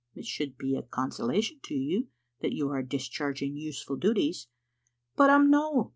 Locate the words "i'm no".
5.29-5.89